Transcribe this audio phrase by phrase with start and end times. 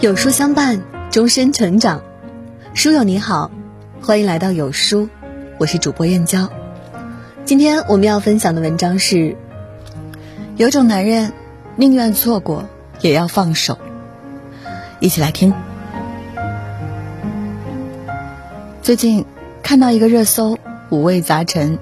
[0.00, 2.02] 有书相伴，终身成长。
[2.72, 3.50] 书友你好，
[4.00, 5.08] 欢迎来到有书，
[5.58, 6.48] 我是主播燕娇。
[7.44, 9.36] 今天我们要分享的文章是：
[10.56, 11.32] 有种男人
[11.74, 12.68] 宁愿错过
[13.00, 13.76] 也要放手。
[15.00, 15.52] 一起来听。
[18.80, 19.24] 最近
[19.64, 20.58] 看到一个热搜，
[20.90, 21.76] 五味杂陈。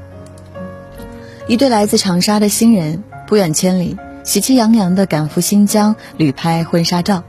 [1.46, 7.22] 一对来自长沙的新人，不远千里，喜气洋洋的赶赴新疆旅拍婚纱照。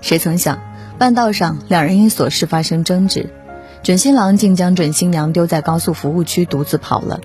[0.00, 0.60] 谁曾想，
[0.98, 3.30] 半道上两人因琐事发生争执，
[3.82, 7.20] 准新郎竟将准新娘丢在高速服务区独自跑了。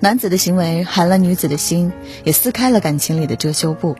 [0.00, 1.92] 男子的行为寒了女子的心，
[2.24, 3.96] 也撕开了感情里的遮羞布。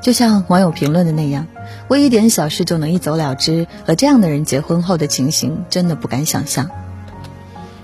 [0.00, 1.46] 就像网友评论的那样，
[1.88, 6.70] 为一点小事就能一走了之，和这样的人结婚后的情形，真的不敢想象。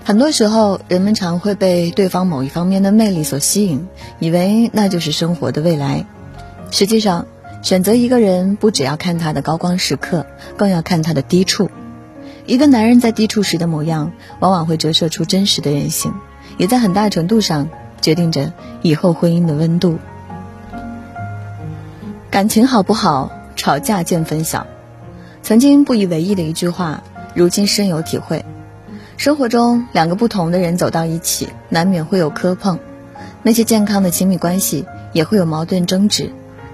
[0.03, 3.87] 很多时候，人们常会被对方某一方面的魅力所吸引，
[4.19, 6.05] 以为那就是生活的未来。
[6.71, 7.27] 实际上，
[7.61, 10.25] 选择一个人，不只要看他的高光时刻，
[10.57, 11.69] 更要看他的低处。
[12.47, 16.11] 一个男人在低处时的模样，往往会折射出真实的人性，
[16.57, 17.69] 也在很大程度上
[18.01, 19.99] 决定着以后婚姻的温度。
[22.31, 24.65] 感情好不好，吵架见分晓。
[25.43, 27.03] 曾经不以为意的一句话，
[27.35, 28.43] 如今深有体会。
[29.17, 32.79] 生活中，两个不同的人走到一起，难免会有磕碰。
[33.43, 36.31] 那些健康的亲密关系，也会有矛盾争执。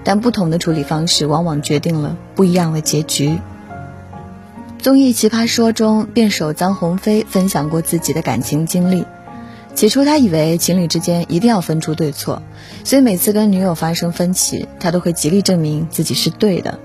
[0.08, 3.38] 但不同的处理方式，往往决定了不一样的结局。
[4.80, 9.04] 综艺《奇葩说》中，辩手臧鸿飞分享过自己的感情经历。
[9.76, 12.42] 起初，他以为情侣之间一定要分出对错，
[12.86, 16.80] 所以每次跟女友发生分歧，他都会极力证明自己是对的。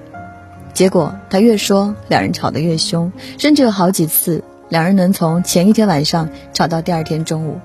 [0.75, 7.61] 结果，他越说，两人吵得越凶，甚至有好几次，两人能从前一天晚上吵到第二天中午，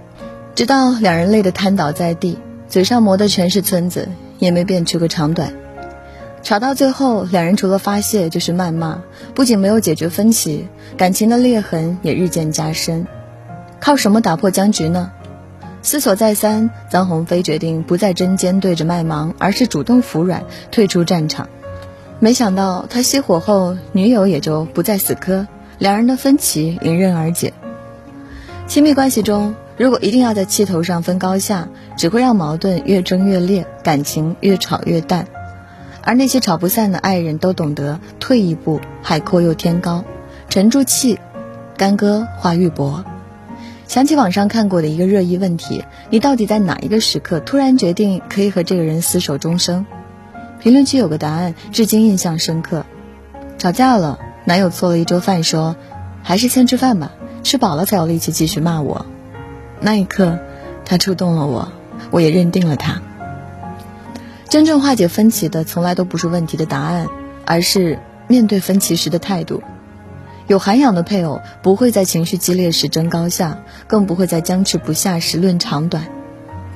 [0.54, 2.38] 直到两人累得瘫倒在地，
[2.70, 4.08] 嘴上磨的全是村子。
[4.40, 5.54] 也没变出个长短，
[6.44, 9.02] 吵到最后，两人除了发泄就是谩骂，
[9.34, 13.08] 不仅没有解决分歧，感情的裂痕也日渐加深。
[13.80, 15.12] 靠什么打破僵局呢？
[15.82, 21.50] 思索再三，臧鸿飞决定不再针尖对着麦芒，而是主动服软，退出战场。
[22.20, 25.48] 没想到他熄火后，女友也就不再死磕，
[25.78, 27.54] 两人的分歧迎刃而解。
[28.68, 29.56] 亲密关系中。
[29.78, 35.28] 如果一定要在气头上分高下，只会让矛盾越争越烈，感情越吵越淡。
[36.02, 40.04] 而那些吵不散的爱人，都懂得退一步，海阔又天高，
[40.50, 41.20] 沉住气，
[41.78, 43.04] 干戈化玉帛。
[43.88, 49.86] 想起网上看过的一个热议问题：你到底在哪一个时刻突然决定可以和这个人厮守终生？
[50.60, 52.86] 评论区有个答案，至今印象深刻：
[53.60, 55.76] 吵架了，男友做了一桌饭，说
[56.24, 57.12] 还是先吃饭吧，
[57.44, 59.06] 吃饱了才有力气继续骂我。
[59.80, 60.40] 那一刻，
[60.86, 61.72] 他触动了我，
[62.12, 63.02] 我也认定了他。
[64.50, 67.08] 真正化解分歧的，从来都不是问题的答案，
[67.46, 69.62] 而是面对分歧时的态度。
[70.48, 76.08] 有涵养的配偶，不会在情绪激烈时争高下，更不会在僵持不下时论长短，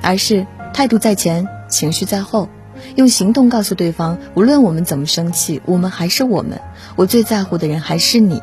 [0.02, 2.50] 而是态度在前，情绪在后，
[2.96, 6.60] 用行动告诉对方：无论我们怎么生气，我们还是我们，
[6.96, 8.42] 我最在乎的人还是你。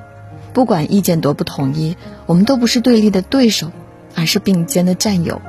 [0.52, 1.96] 不管意见多不统一，
[2.26, 3.72] 我们都不是对立的对手。
[4.16, 5.42] 而是并肩的战友。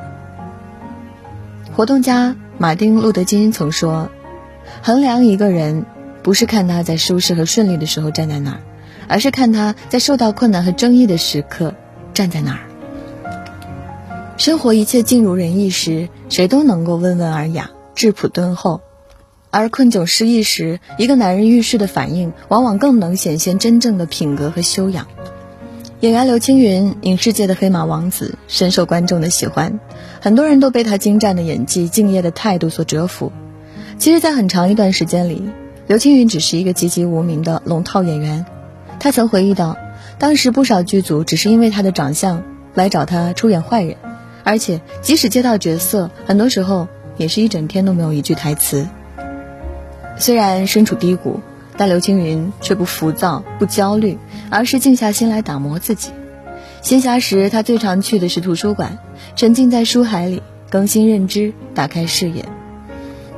[1.72, 4.10] 活动家马丁·路德·金曾说
[4.82, 5.86] ：“衡量一个人，
[6.22, 8.60] 不是看他在舒适和顺利的时候站在哪儿，
[9.08, 11.74] 而是看他在受到困难和争议的时刻
[12.12, 12.60] 站在哪儿。”
[14.36, 18.80] 生活一切尽如人意时，谁都能够温文尔雅、质朴敦厚；
[19.50, 25.06] 而困窘失意时，一个男人遇事的反应，往往更能显现真正的品格和修养。
[26.00, 29.78] 演员刘青云，影视界的黑马王子，深受观众的喜欢。
[30.18, 33.30] 很多人都被他精湛的演技、敬业的态度所折服。
[33.98, 35.50] 其实，在很长一段时间里，
[35.86, 38.46] 刘青云只是一个籍籍无名的龙套演员。
[38.98, 39.76] 他曾回忆到，
[40.18, 43.96] 当时不少剧组只是因为他的长相来找他出演坏人，
[44.42, 46.88] 而且即使接到角色，很多时候
[47.18, 48.88] 也是一整天都没有一句台词。
[50.16, 51.40] 虽然身处低谷。
[51.76, 54.18] 但刘青云却不浮躁、不焦虑，
[54.50, 56.10] 而是静下心来打磨自己。
[56.82, 58.98] 闲暇时，他最常去的是图书馆，
[59.36, 62.44] 沉浸在书海里，更新认知，打开视野。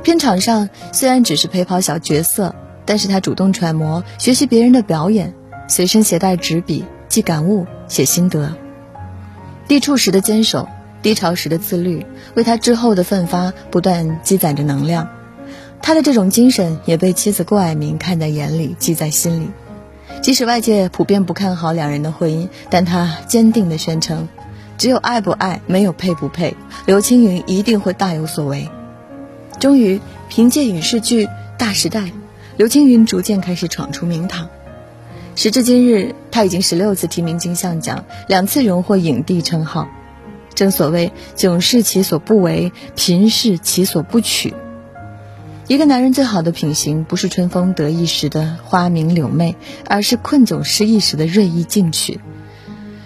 [0.01, 5.33] 片场上虽然只是陪跑小角色，但是他主动揣摩、学习别人的表演，
[5.67, 8.53] 随身携带纸笔，记感悟、写心得。
[9.67, 10.67] 低处时的坚守，
[11.01, 15.07] 低潮时的自律，为他之后的奋发不断积攒着能量。
[15.83, 19.49] 他的这种精神也被妻子郭蔼明看在眼里，记在心里。
[20.21, 24.29] 即使外界普遍不看好两人的婚姻，但他坚定地宣称
[24.79, 26.55] ：“只有爱不爱，没有配不配。”
[26.87, 28.69] 刘青云一定会大有所为。
[29.59, 29.99] 终于，
[30.29, 31.25] 凭借影视剧
[31.57, 31.99] 《大时代》，
[32.55, 34.47] 刘青云逐渐开始闯出名堂。
[35.35, 39.89] 时至今日，他已经十六次提名金像奖，两次荣获影帝称号。
[40.55, 44.53] 正所谓“囧是其所不为，贫是其所不取”。
[45.69, 49.55] 一个男人最好的品行，不是春风得意时的花明柳媚，
[49.87, 52.19] 而是困窘失意时的锐意进取。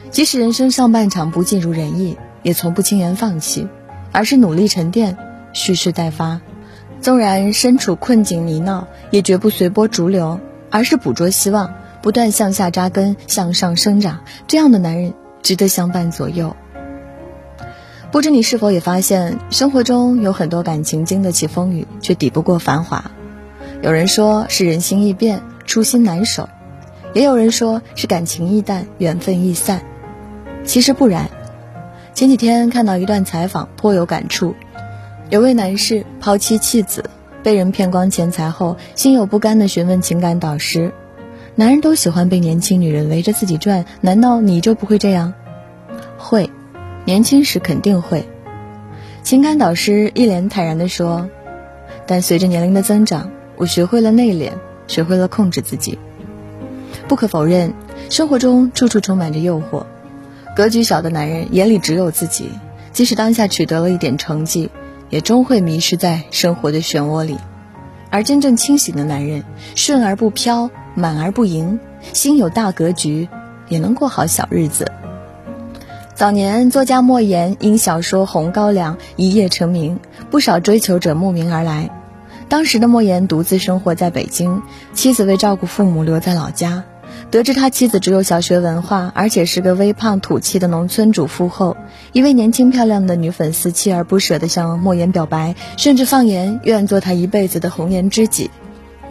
[0.10, 3.68] 即使人生上半场不尽如人意，也从不轻言放弃，
[4.12, 5.18] 而是努力沉淀，
[5.54, 6.42] 蓄势待发。
[7.00, 10.40] 纵然身处困境泥淖，也绝不随波逐流，
[10.72, 14.22] 而是捕捉希望，不断向下扎根，向上生长。
[14.48, 15.14] 这样的男人
[15.44, 16.56] 值得相伴左右。
[18.10, 23.12] 不知你是否也发现，生活中有很多感情经得起风雨，却抵不过繁华。
[23.82, 26.46] 有人说是人心易变，初心难守；
[27.14, 29.82] 也有人说是感情易淡，缘分易散。
[30.64, 31.30] 其实不然。
[32.14, 34.56] 前几天看到一段采访，颇有感触。
[35.30, 37.10] 有位男士抛妻弃子，
[37.44, 40.94] 被人骗光钱财后，心有不甘地询问情感导师
[41.56, 45.34] ：“男人都喜欢被年轻女人围着自己转，难道你就不会这样？”
[46.18, 46.50] 会。
[47.08, 48.28] 年轻时肯定会，
[49.24, 51.30] 情感导师一脸坦然地说
[52.06, 54.52] ：“但随着年龄的增长，我学会了内敛，
[54.88, 55.98] 学会了控制自己。
[57.08, 57.74] 不可否认，
[58.10, 59.86] 生活中处处充满着诱惑。
[60.54, 62.50] 格局小的男人眼里只有自己，
[62.92, 64.70] 即使当下取得了一点成绩，
[65.10, 67.38] 也终会迷失在生活的漩涡里。
[68.10, 69.46] 而真正清醒的男人，
[69.76, 71.80] 顺而不飘，满而不盈，
[72.12, 73.30] 心有大格局，
[73.70, 74.92] 也能过好小日子。”
[76.18, 80.00] 早年，作家莫言因小说《红高粱》一夜成名，
[80.32, 81.92] 不少追求者慕名而来。
[82.50, 86.84] 当时的莫言独自生活在北京，妻子为照顾父母留在老家。
[87.30, 91.78] 得知他妻子只有小学文化，而且是个微胖土气的农村主妇后，
[92.14, 98.50] 一位年轻漂亮的女粉丝锲而不舍地向莫言表白，甚至放言愿做他一辈子的红颜知己。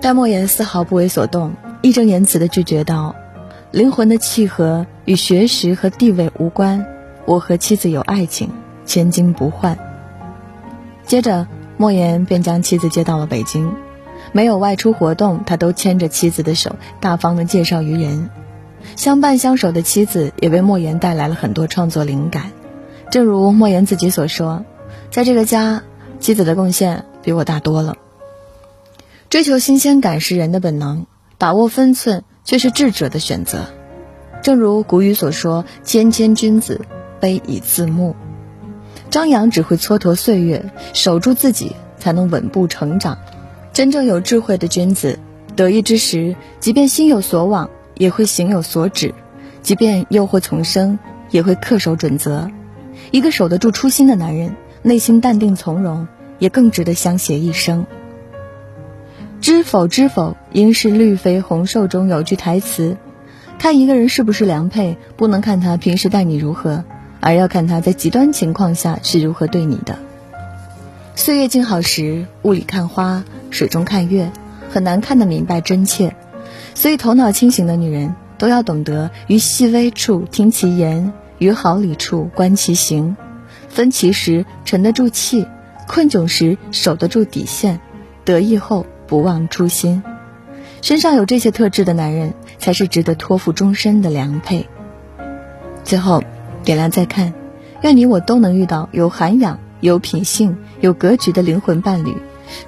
[0.00, 1.52] 但莫言丝毫不为所动，
[1.82, 3.14] 义正言辞地拒绝道
[3.70, 6.84] ：“灵魂的契合与学识和地位无关。”
[7.26, 8.50] 我和妻子有爱情，
[8.84, 9.76] 千金不换。
[11.04, 11.46] 接着，
[11.76, 13.74] 莫言便将妻子接到了北京，
[14.32, 18.30] 没有外出活动，他都牵着妻子的手，大方的介绍于人。
[18.94, 22.52] 相伴相守的妻子也为莫言带来了很多创作灵感。
[23.10, 24.64] 正如莫言自己所说，
[25.10, 25.82] 在这个家，
[26.20, 27.96] 妻子的贡献比我大多了。
[29.28, 31.06] 追求新鲜感是人的本能，
[31.38, 33.66] 把握分寸却是智者的选择。
[34.42, 36.80] 正如古语所说：“谦谦君子。”
[37.20, 38.14] 悲以自牧，
[39.10, 43.18] 张扬只会蹉跎岁月，守住自己才能稳步成长。
[43.72, 45.18] 真正有智慧的君子，
[45.54, 49.10] 得意之时，即便心有所往，也会行有所止；
[49.62, 50.98] 即便诱惑丛生，
[51.30, 52.50] 也会恪守准则。
[53.10, 56.08] 一个守得住初心的男人，内心淡定从容，
[56.38, 57.86] 也更值得相携一生。
[59.40, 62.96] 知否知否，应是绿肥红瘦中有句台词：
[63.58, 66.84] 看一个人是不是良配，不能看他平时待你如何。
[67.26, 69.98] 而要看他在极端情况下是如何对你的。
[71.16, 74.30] 岁月静好时，雾里看花，水中看月，
[74.70, 76.14] 很难看得明白真切。
[76.76, 83.16] 所以，头脑清醒的女人都要懂得于细微处听其言，于好理处观其行。
[83.68, 85.48] 分歧时沉得住气，
[85.88, 87.80] 困窘时守得住底线，
[88.24, 90.04] 得意后不忘初心。
[90.80, 94.68] 身上有这些特质的男人，才是值得托付终身的良配。
[95.82, 96.22] 最后。
[96.66, 97.32] 点亮再看，
[97.82, 102.16] 愿你我都能遇到有涵养、有品性、有格局的灵魂伴侣，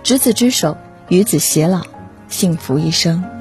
[0.05, 0.77] 执子之手，
[1.09, 1.83] 与子偕老，
[2.29, 3.38] 幸福一生。